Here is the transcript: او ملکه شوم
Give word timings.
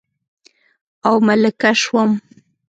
او 1.07 1.15
ملکه 1.27 1.71
شوم 1.81 2.11